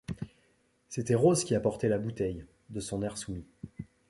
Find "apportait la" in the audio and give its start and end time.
1.53-1.99